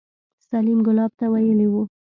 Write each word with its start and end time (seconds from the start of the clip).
سليم 0.49 0.79
ګلاب 0.87 1.11
ته 1.19 1.25
ويلي 1.33 1.67
وو. 1.69 1.81